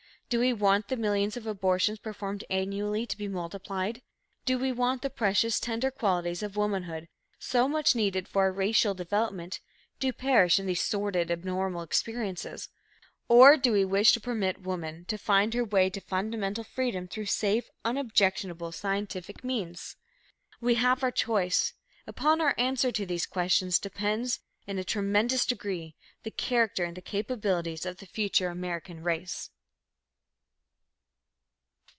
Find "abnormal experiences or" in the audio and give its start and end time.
11.29-13.57